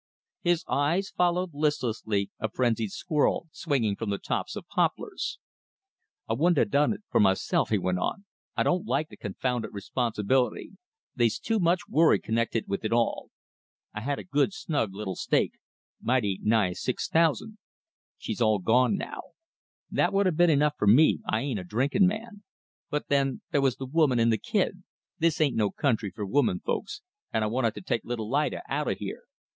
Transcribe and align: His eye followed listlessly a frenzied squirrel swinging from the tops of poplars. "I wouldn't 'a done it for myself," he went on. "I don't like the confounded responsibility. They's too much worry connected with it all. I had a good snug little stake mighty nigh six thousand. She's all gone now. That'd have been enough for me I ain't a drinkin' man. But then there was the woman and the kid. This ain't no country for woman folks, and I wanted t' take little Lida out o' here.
His 0.41 0.65
eye 0.67 1.03
followed 1.15 1.51
listlessly 1.53 2.31
a 2.39 2.49
frenzied 2.49 2.89
squirrel 2.89 3.49
swinging 3.51 3.95
from 3.95 4.09
the 4.09 4.17
tops 4.17 4.55
of 4.55 4.67
poplars. 4.67 5.37
"I 6.27 6.33
wouldn't 6.33 6.57
'a 6.57 6.65
done 6.65 6.91
it 6.93 7.03
for 7.11 7.19
myself," 7.19 7.69
he 7.69 7.77
went 7.77 7.99
on. 7.99 8.25
"I 8.57 8.63
don't 8.63 8.87
like 8.87 9.09
the 9.09 9.15
confounded 9.15 9.71
responsibility. 9.75 10.71
They's 11.15 11.37
too 11.37 11.59
much 11.59 11.81
worry 11.87 12.17
connected 12.17 12.67
with 12.67 12.83
it 12.83 12.91
all. 12.91 13.29
I 13.93 14.01
had 14.01 14.17
a 14.17 14.23
good 14.23 14.53
snug 14.53 14.91
little 14.95 15.15
stake 15.15 15.51
mighty 16.01 16.39
nigh 16.41 16.73
six 16.73 17.07
thousand. 17.07 17.59
She's 18.17 18.41
all 18.41 18.57
gone 18.57 18.95
now. 18.97 19.19
That'd 19.91 20.25
have 20.25 20.35
been 20.35 20.49
enough 20.49 20.73
for 20.79 20.87
me 20.87 21.19
I 21.29 21.41
ain't 21.41 21.59
a 21.59 21.63
drinkin' 21.63 22.07
man. 22.07 22.41
But 22.89 23.09
then 23.09 23.41
there 23.51 23.61
was 23.61 23.75
the 23.75 23.85
woman 23.85 24.17
and 24.17 24.33
the 24.33 24.39
kid. 24.39 24.81
This 25.19 25.39
ain't 25.39 25.55
no 25.55 25.69
country 25.69 26.09
for 26.09 26.25
woman 26.25 26.59
folks, 26.59 27.01
and 27.31 27.43
I 27.43 27.47
wanted 27.49 27.75
t' 27.75 27.81
take 27.81 28.03
little 28.03 28.27
Lida 28.27 28.63
out 28.67 28.87
o' 28.87 28.95
here. 28.95 29.25